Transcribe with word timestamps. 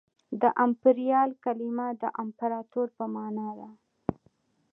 د 0.41 0.43
امپریال 0.65 1.29
کلمه 1.43 1.87
د 2.01 2.03
امپراطور 2.21 2.87
په 2.97 3.05
مانا 3.13 3.49
ده 3.59 3.69